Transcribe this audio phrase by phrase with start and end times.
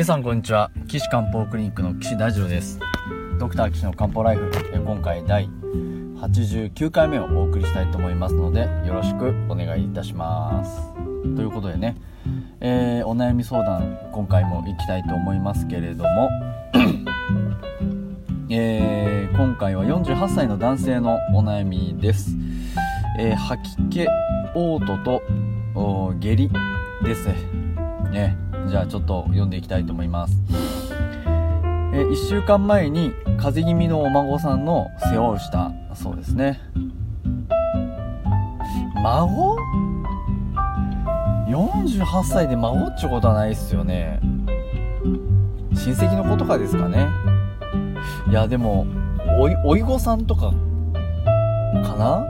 [0.00, 0.70] 皆さんこんにちは。
[0.88, 2.80] 岸漢方クリニックの岸大二郎です。
[3.38, 4.50] ドクター岸の漢方ライフ。
[4.72, 5.46] 今回第
[6.16, 10.80] 89回目をお送りしたいと思いますのでよろしくお願いいたします。
[11.36, 11.98] ということでね、
[12.60, 16.30] えー、お悩み相談今回もいきたいと思いますけれども
[18.48, 22.30] えー、今回は48歳の男性のお悩みです、
[23.18, 24.00] えー、吐き気
[24.54, 25.22] 嘔吐と
[26.18, 26.50] 下痢
[27.04, 27.28] です
[28.10, 28.49] ね。
[28.68, 30.36] じゃあちょっと読んでいきたいと思います。
[31.92, 36.60] え1週間前に風邪気味のお孫さんの世話をしたそうですね。
[39.02, 39.56] 孫
[41.48, 44.20] ?48 歳で孫っちゅうことはないっすよね。
[45.72, 47.08] 親戚の子とかですかね。
[48.28, 48.86] いやでも
[49.38, 52.24] おいおいごさんとかかな？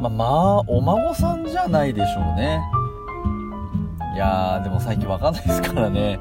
[0.00, 2.60] まあまあお孫さんじゃないでしょうね。
[4.14, 6.20] いやーでも最近わかんないですからね。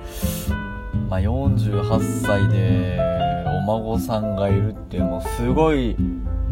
[1.09, 2.99] まあ、48歳で
[3.45, 5.95] お孫さんがいるっていうすごい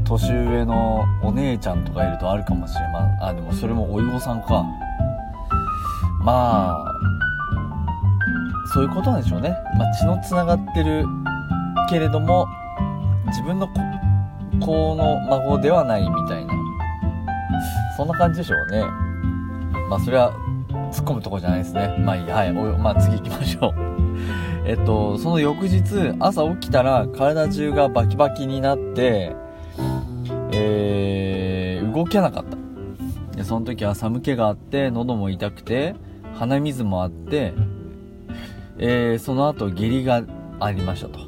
[0.04, 3.30] 年上のお姉ちゃんとかいるとあるかもしれません。
[3.30, 4.64] あでもそれもおいごさんか。
[6.24, 6.86] まあ
[8.74, 11.06] そういうことなんでしょうね、まあ、血のつながってる
[11.90, 12.48] けれども
[13.28, 13.68] 自分の
[14.60, 16.54] 子の孫ではないみたいな。
[17.98, 18.84] そんな感じでしょうね。
[19.90, 20.32] まあそれは
[20.92, 21.96] 突っ込むとこじゃないですね。
[22.00, 22.52] まあいいはい。
[22.52, 23.74] おまあ次行きましょう。
[24.68, 29.36] えっとその翌日朝起きたら体中がバキバキになって
[30.52, 33.38] えー、動けなかった。
[33.38, 35.96] でその時は寒気があって喉も痛くて
[36.36, 37.54] 鼻水もあって、
[38.78, 40.24] えー、その後下痢が
[40.60, 41.20] ありましたと。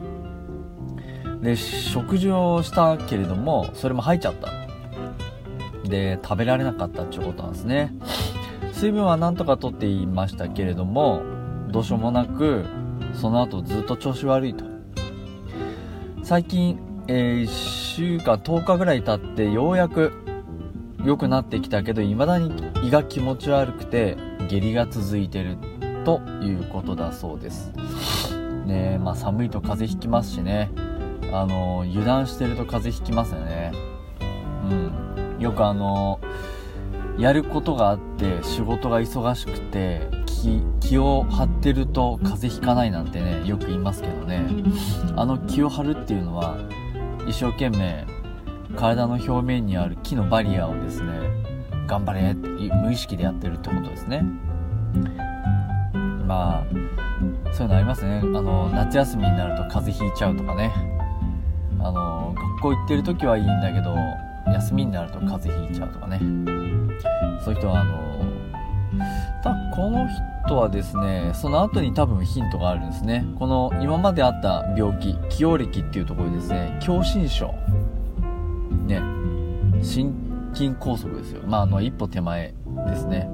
[1.42, 4.52] で食事をしたけれどもそれも吐いちゃった。
[5.90, 7.94] で食べられなかったってことなんですね。
[8.84, 11.24] 水分はなんとかとっていましたけれども
[11.70, 12.66] どうしようもなく
[13.14, 14.66] その後ずっと調子悪いと。
[16.22, 16.78] 最近、
[17.08, 20.12] えー、1週間10日ぐらい経ってようやく
[21.06, 22.52] 良くなってきたけど未だに
[22.86, 24.18] 胃が気持ち悪くて
[24.50, 25.58] 下痢が続いてる
[26.04, 27.72] ということだそうです。
[28.66, 30.70] ねまあ寒いと風邪ひきますしね。
[31.32, 33.72] あの油断してると風邪ひきますよね。
[34.70, 35.40] うん。
[35.40, 36.20] よくあの
[37.18, 44.46] やることがあって仕事が忙しくて気気を張ってると風邪ひかないなんてねよく言いますけどね。
[45.16, 46.58] あの気を張るっていうのは
[47.28, 48.06] 一生懸命
[48.76, 51.14] 体の表面にある木のバリアをですね
[51.88, 54.24] 頑張れって無意識でやってるってことですね。
[56.26, 56.64] まあ
[57.54, 58.22] そういうのありますね。
[58.24, 60.74] あの夏休みになると風邪ひいちゃうとかね。
[61.80, 63.94] あの学校行ってる時はいいんだけど
[64.54, 66.20] 休みになると風邪ひいちゃうとかね。
[67.44, 68.24] そういう人はあの
[69.44, 70.08] たこの
[70.46, 73.26] 人はですねその後に多分ヒントがあるんですね。
[73.38, 77.54] この今まであった病気起用歴っていうところにですね狭心症。
[78.86, 79.02] ね。
[79.82, 80.14] 心
[80.54, 81.42] 筋梗塞ですよ。
[81.46, 82.54] まああの一歩手前
[82.88, 83.30] ですね。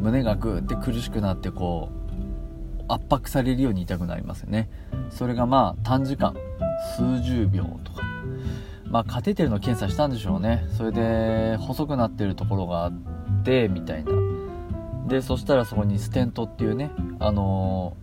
[0.00, 4.68] 胸がグーって苦しくなってこう圧迫されるように痛くなりますよね。
[5.10, 6.34] それがまあ短時間。
[6.96, 8.11] 数十秒とか。
[8.92, 10.66] まあカテーテルの検査したんでしょうね。
[10.76, 12.92] それで細くなってるところがあっ
[13.42, 14.12] てみたいな。
[15.08, 17.96] でそしたらそこにステントっていうねあの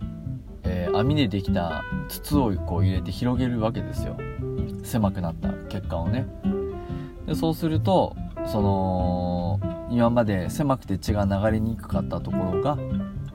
[0.63, 4.17] ー、えー、網でできた筒をこう入れて広げるわけですよ。
[4.83, 6.27] 狭くなった血管をね。
[7.27, 8.15] でそうすると
[8.47, 9.59] その
[9.91, 12.79] 今まで狭くて血が流れにくかったところが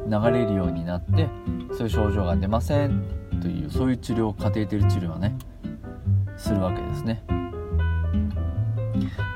[0.08, 1.28] 流れるようになって
[1.70, 3.04] そういう症状が出ません
[3.40, 5.36] というそういう治療カテーテル治療はね
[6.36, 7.24] するわけですね。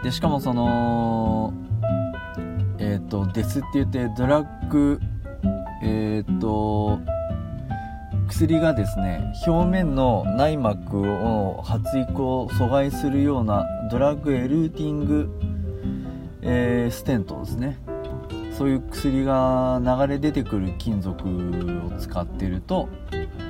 [0.03, 1.53] でしかもその
[2.79, 5.01] えっ、ー、とデスって言ってドラッグ
[5.83, 7.01] えっ、ー、と
[8.29, 15.31] 薬がですね表面の内膜を発育を阻害するようなドラッグエルーティング、
[16.43, 17.79] えー、ステントですね。
[18.59, 21.23] そういう薬が流れ出てくる金属
[21.87, 22.89] を使ってると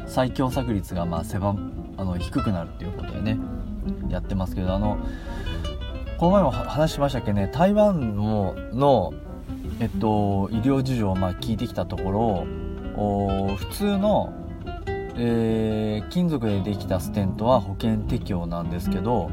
[0.06, 1.56] 最強作率がまあ狭
[1.96, 3.38] あの低くなるっていうことでね
[4.10, 4.98] やってますけどあの
[6.18, 9.14] この前も話しましたっけね台湾のの、
[9.78, 14.34] えっと、医療事情をまあ聞いてきたところ普通の、
[15.16, 19.30] えー、金属でできたステントは保険適用なんですけど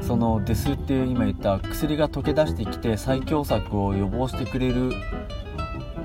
[0.00, 4.92] そのデスっていう今言った薬が溶け出してきて再狭窄を予防してくれる、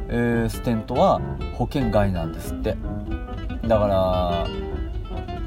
[0.09, 1.21] えー、ステントは
[1.53, 2.75] 保険外なんですって。
[3.65, 3.87] だか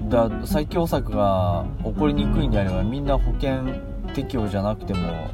[0.09, 5.31] らだ再狭窄が起こりにくいんであればみんな保険適用じゃなくても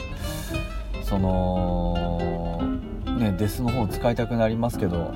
[1.03, 2.61] その
[3.19, 5.13] ねデスの方使いたくなりますけど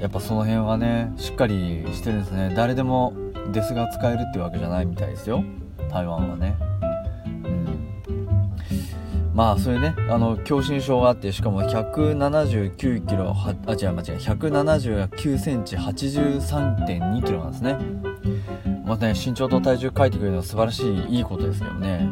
[0.00, 2.52] やっぱその辺はねしっかりしてるんですね。
[2.56, 3.12] 誰でも
[3.52, 5.44] デスが使えるってわけじゃないみたいですよ。
[5.90, 6.56] 台湾はね。
[9.34, 17.78] まあそれねあの狭心症があってしかも179キロあ違う間違う179センチ83.2キロなんですね。
[18.92, 22.10] またね身長と体重書いてくれるのは素晴らしいいいことですけどね。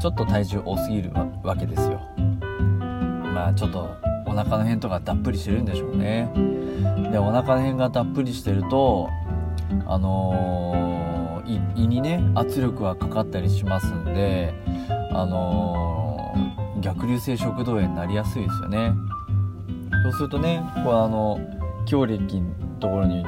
[0.00, 1.12] ちょっと体重多すぎる
[1.42, 2.00] わけですよ。
[3.34, 3.90] まあちょっと
[4.24, 6.30] お腹の辺とかたっぷりしてるんでしょうね。
[7.12, 9.10] でお腹の辺がたっぷりしてると
[9.86, 14.54] あのー、胃にね圧力がかかったりしますんで
[15.12, 18.94] あのー逆流性食道炎になりやすいですよね。
[20.04, 21.38] そうするとねこうあの
[21.84, 23.26] 強力のところに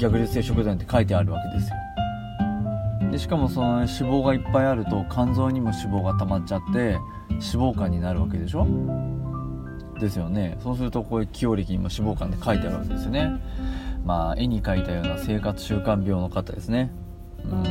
[0.00, 1.76] 逆流性食道炎って書いてあるわけですよ。
[3.12, 6.98] でしかもその脂肪がいっぱいあると肝臓にも脂肪が溜まっちゃって
[7.28, 8.66] 脂肪肝になるわけでしょ？
[10.00, 10.56] ですよね。
[10.62, 13.40] そうするとこういう起用歴にも脂肪肝って書いてあるわけですよね。
[14.04, 16.90] まあ絵に描いたような生活習慣病の方ですね。
[17.44, 17.64] うん。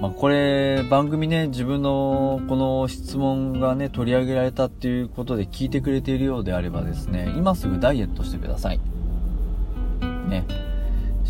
[0.00, 8.80] まあ、これ番組ね自分のこの質問がね取り上げられたっていうことで聞いてくれているようであればですね今すぐダイエットしてください。
[10.28, 10.44] ね。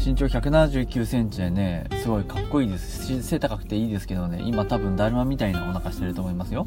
[0.04, 6.66] 身長1 7 9センチでねすごいかっこいいです背高くていいですけどね今多分だるまみたいなお腹してると思いますよ。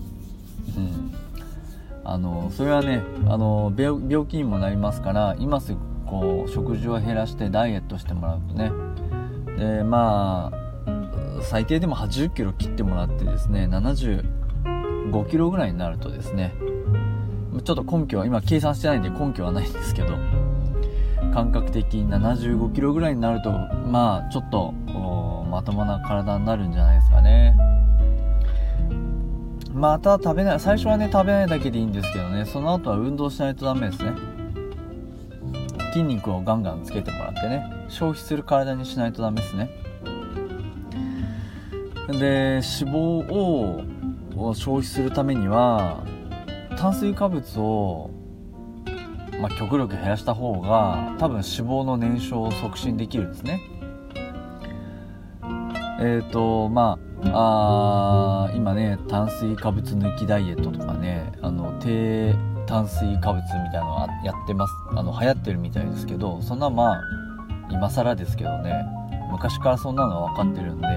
[0.75, 1.13] うん。
[2.03, 8.71] あのそれはねあの病気にもなりますから今すぐこう食事を減らしてダイエットしてもらうとね。
[9.57, 16.55] でまあ最低でも80キロ切ってもらってですね75キロぐらいになるとですね
[17.63, 20.17] ちょっと根拠は今計算してないんで根拠はないんですけど
[21.33, 24.73] 感覚的に75キロぐらいになるとまあちょっと
[25.49, 27.55] まともな体になるんじゃないですかね。
[29.73, 32.45] また食べない最初はね食べないだけでいいんですけどね。
[32.45, 34.11] その後は運動しないとダメですね。
[35.91, 37.63] 筋肉をガンガンつけてもらってね。
[37.87, 39.69] 消費する体にしないとダメですね。
[42.07, 43.83] で脂肪を
[44.53, 46.03] 消費するためには
[46.77, 48.11] 炭水化物を、
[49.39, 53.61] まあ、極力減らした方が多分脂肪の燃焼を促進できるんですね。
[55.99, 56.99] えっ、ー、とま
[57.31, 62.35] ああ今ね炭水化物抜きダイエットとかねあの低
[62.67, 64.73] 炭水化物みたいなのはやってます。
[64.95, 67.01] あの流行ってるみたいですけどそんなまあ
[67.69, 68.85] 今更ですけどね
[69.31, 70.87] 昔からそんなのは分かってるんで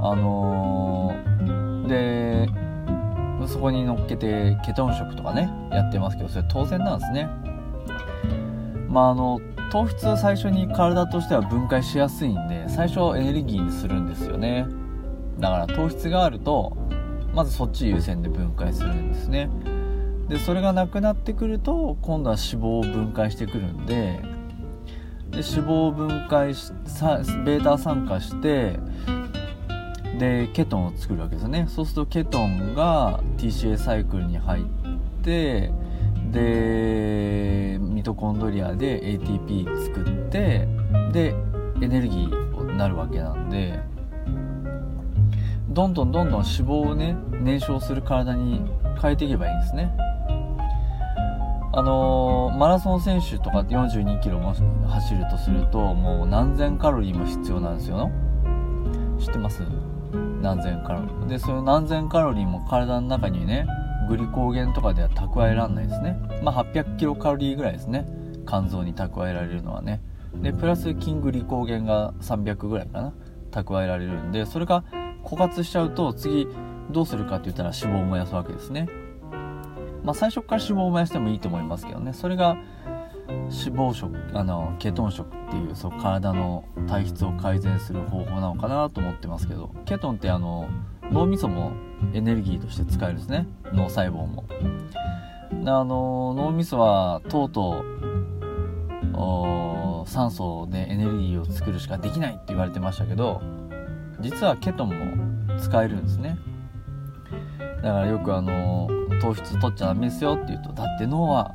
[0.00, 2.67] あのー、で
[3.46, 7.28] そこに乗っけてケトン食とかねやってますけどそれ当然なんですね。
[8.88, 9.40] まああの
[9.70, 14.66] 糖質は最初に体としては分解しやすいんで最初エネルギーにするんですよね。
[15.38, 16.76] だから糖質があると
[17.34, 19.50] まずそっち優先で分解するんですね。
[20.28, 24.20] でそれがなくなってくると今度は脂肪を分解してくるんで
[25.30, 26.72] で脂肪を分解し
[27.44, 28.78] ベータ酸化して
[30.18, 31.66] でケトンを作るわけですね。
[31.68, 34.64] そうするとケトンが TCA サイクルに入っ
[35.22, 35.70] て
[36.32, 40.68] でミトコンドリアで ATP 作って
[41.12, 41.34] で
[41.80, 43.80] エネルギーになるわけなんで
[45.70, 48.62] どんどんどんどん脂肪をね燃焼する体に
[49.00, 49.94] 変えていけばいいんですね。
[51.72, 54.52] あのー、マラソン選手とか4 2キロも
[54.88, 58.10] 走るとするともう何千カロリーも必要なんですよ。
[59.20, 59.62] 知ってます？
[60.42, 61.26] 何千カロリー。
[61.26, 63.66] でその何千カロリーも体の中にね
[64.08, 66.18] グリコーゲンとかでは蓄えられないですね。
[66.42, 68.06] まあ800キロカロリーぐらいですね。
[68.46, 70.00] 肝臓に蓄えられるのはね。
[70.42, 73.12] でプラス筋グリコーゲンが300ぐらいかな。
[73.50, 74.84] 蓄えられるんでそれが
[75.24, 76.46] 枯渇しちゃうと次
[76.90, 78.88] どうするかって言ったら脂肪を燃やすわけですね。
[80.04, 82.12] まあ、最初から脂肪を燃やしてもいいと思いますけどね。
[82.12, 82.56] それが
[83.28, 90.68] 脂肪食あのケトン食っていうそう体の体質を改善する方法なのかなと思ってますけどケトンってあの
[91.10, 91.72] 脳みそも
[92.12, 93.46] エネルギーとして使えるんですね。
[93.72, 94.44] 脳細胞も。
[95.64, 97.98] であの脳みそはとうとう
[100.08, 103.42] 酸素でエネルギーを作るしかできないって言われてましたけど
[104.20, 106.38] 実はケトンも使えるんですね。
[107.82, 108.88] だからよくあの
[109.20, 111.54] 糖質取っちゃダメですよって言うとだって脳は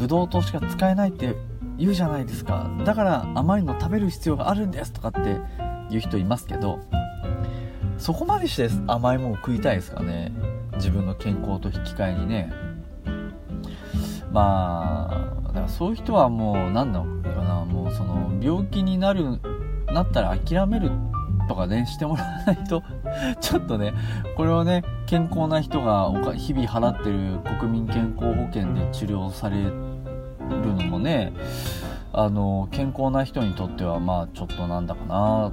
[0.00, 1.36] ブドウ糖しか使えないって
[1.76, 2.70] 言うじゃないですか。
[2.86, 5.36] だから甘いの食べる必要があるんですとかって
[5.90, 6.80] 言う人いますけど
[7.98, 10.32] そこまでして甘いもの食いたいですかね？
[10.76, 12.50] 自分の健康と引き換えにね。
[14.32, 15.10] ま
[15.42, 17.64] あだからそういう人はもう何なのかな。
[17.66, 19.38] もうその病気になる
[19.92, 20.90] なったら諦める
[21.46, 22.82] とかねしてもらわないと。
[23.42, 23.92] ちょっとね
[24.36, 29.89] これをね健康な人が日々払ってる国民健康保険で治療されて
[30.54, 31.32] るのもね
[32.12, 35.52] あの健康な人にとってはまあちょっとなんだかな。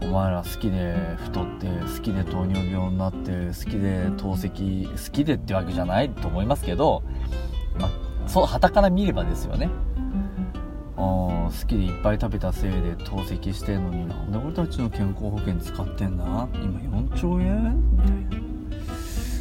[0.00, 7.02] お前ら好きで太って好きで糖尿病になって好きで透析好きでってわけじゃないと思いますけど、
[7.80, 7.90] まあ、
[8.28, 9.68] そう旗から見ればですよね。
[10.94, 16.24] 好きでいっぱい食べたせいで透析してんのになんで俺たちの健康保険使ってんだ？
[16.54, 17.82] 今4兆円？
[17.92, 18.86] みたいな。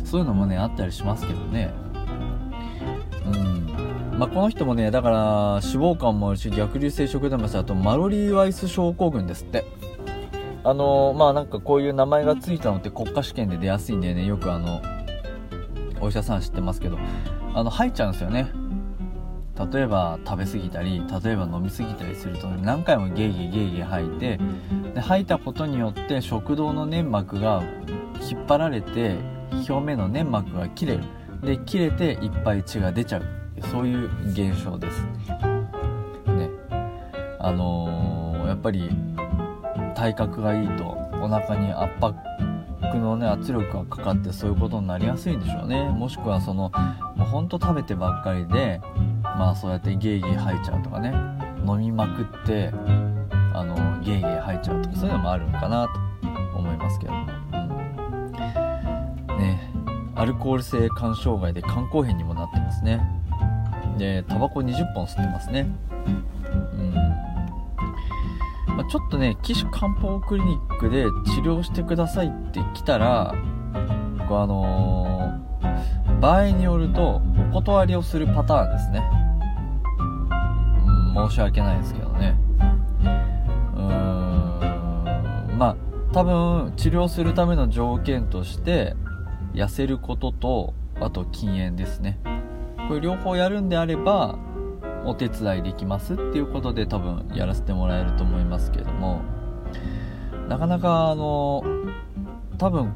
[0.06, 1.70] そういうのもねあったりしますけどね。
[4.18, 5.18] まあ、この人もねだから
[5.64, 9.66] 脂肪肝もあるし逆流性食道炎あとマロリー・ワイス症候群ですって。
[10.64, 14.26] あのまあなんかこういう名前が付いたのって国家試験で出やすいんでね。
[14.26, 14.82] よくあの
[16.02, 16.98] お医者さん知ってますけど。
[17.54, 18.52] あの吐いちゃうんですよね。
[19.72, 24.40] 例えば食べ過ぎたり例えば飲み過ぎたりすると何回もゲーゲーゲーゲー吐いて
[24.94, 27.64] で吐いたことによって食道の粘膜が
[28.22, 29.16] 引っ張られて
[29.68, 31.04] 表面の粘膜が切れる。
[31.42, 33.24] で切れていっぱい血が出ちゃう。
[33.72, 35.04] そういう現象です。
[36.28, 36.50] ね。
[37.40, 38.90] あのー、やっぱり
[39.96, 40.86] 体格がいいと
[41.22, 42.16] お腹に圧迫
[43.00, 45.90] のね圧力がかかってそういうことになりやすいんでしょうね。
[45.90, 46.72] もしくはその
[47.16, 48.82] もうほんと食べてばっかりで
[49.24, 51.14] まあそうやってゲーゲー吐いちゃうとかね。
[51.66, 52.72] 飲みまくって
[53.54, 57.16] あのゲーゲー吐いちゃうとかそういうのもあるのかなと思いますけど、う
[59.34, 59.74] ん、ね。
[60.16, 63.17] アルコール性肝障害で肝硬変にもなってますね。
[63.98, 65.68] でタバコ20本吸ってますね。
[66.74, 66.94] うん。
[68.76, 73.34] まあ、ちょっとね岸漢方クリニックで治療してくださいって来たら
[74.20, 79.04] 僕あのー、場合によるとお断りをするパターンですね。
[81.16, 82.38] 申し訳ないですけどね。
[82.60, 83.82] うー
[85.56, 85.58] ん。
[85.58, 85.76] まあ
[86.14, 88.96] 多分治療するための条件として
[89.54, 92.20] 痩せることとあと禁煙ですね。
[92.88, 94.38] これ両方やるんであれば
[95.06, 99.22] お手伝いできますっていうことで多分やらせてもらえると思いますけども。
[100.48, 101.64] なかなかあの
[102.58, 102.94] 多分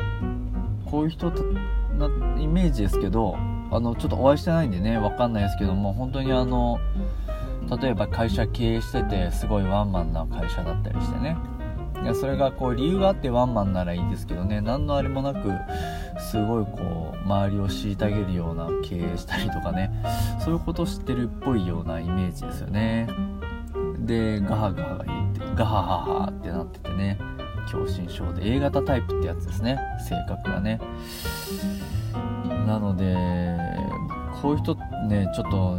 [0.85, 2.07] こういう人な
[2.39, 3.35] イメージですけど
[3.71, 6.79] あのちょっとお会いしてないんでね分かんないですけども本当にあの
[7.81, 11.37] 例えば会社経営しててすごいワンマンな会社だったりしてね。
[12.03, 14.61] いやそれがこう理由があってワンマンならいいですけどね。
[14.61, 15.51] 何のあれもなく
[16.19, 19.91] すごいこう周りを虐げるような経営したりとかね。
[20.39, 23.07] そういうこと知ってるっぽいようなイメージですよね。
[23.99, 27.19] でガハガハが言ってガハハハってなっててね。
[27.69, 29.77] 狭心症で A 型タイプってやつですね。
[29.99, 30.79] 性格がね。
[32.65, 33.15] なので
[34.41, 34.75] こういう人
[35.07, 35.77] ねちょっと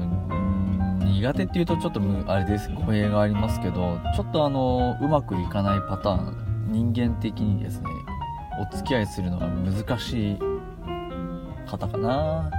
[1.05, 2.71] 苦手っていうとちょっとあれです。
[2.71, 7.87] 語弊がありますけどちょっとあのうまくいかないパターン人間的にですね
[8.61, 10.39] お付き合いするのが難しい
[11.67, 12.51] 方かな。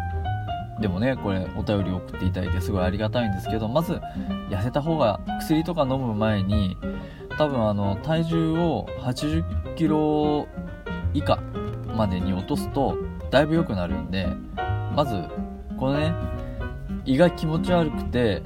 [0.79, 4.01] でもねこれお便り送っていただいてすごいありがたいんですけどまず
[4.49, 6.75] 痩せた方が薬とか飲む前に
[7.37, 10.47] 多分あの体重を80キロ
[11.13, 11.39] 以下
[11.95, 12.97] までに落とすと
[13.29, 14.27] だいぶ良くなるんで
[14.95, 15.23] まず
[15.77, 16.13] このね
[17.05, 18.43] 胃が気持ち悪くて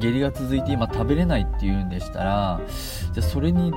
[0.00, 2.60] 下痢が続いて今食べれないっていうんでしたら
[3.12, 3.70] じゃそれに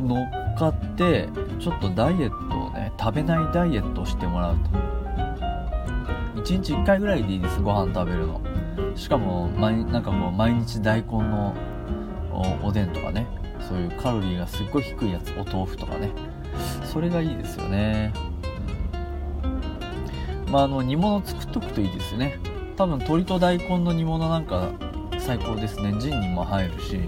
[0.00, 1.28] 乗っかって
[1.60, 4.70] ちょっとダイエットをね食べないダイエットをしてもらうと。
[6.40, 8.40] 1日1回ぐらいでいいですご飯食べるの。
[8.94, 11.54] しかも毎なんかもう毎日大根の
[12.62, 13.26] おでんとかね
[13.68, 16.10] そういうカロリーがすっごい低いやつお豆腐とかね。
[16.84, 18.12] それがいいですよね、
[20.46, 22.38] うん、まああの煮物作っとくといいですよね。
[22.78, 24.70] 多分鶏と大根の煮物なんか
[25.18, 25.92] 最高ですね。
[25.98, 27.00] ジンにも入るし。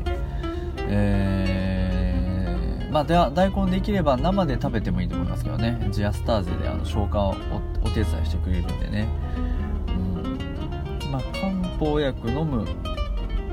[0.92, 5.86] えー、まあ大根できれば生で食べてもいいと思いますけどね。
[5.92, 7.36] ジアスターゼであの消化を
[7.84, 9.06] お手伝いしてくれるんでね、
[9.86, 9.92] う
[11.06, 12.66] ん、まあ漢方薬飲む